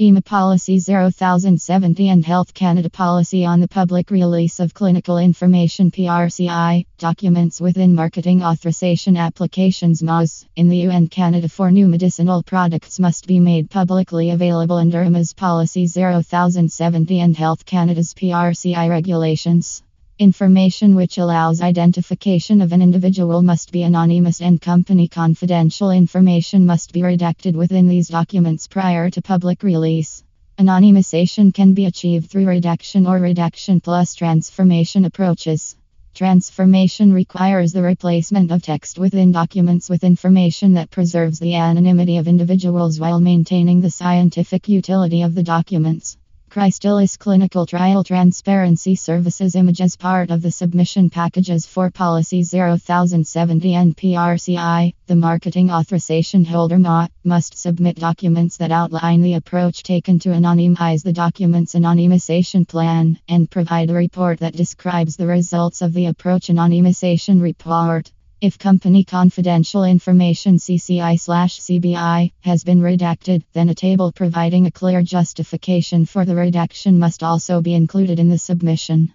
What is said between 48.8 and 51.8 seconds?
Services images part of the submission packages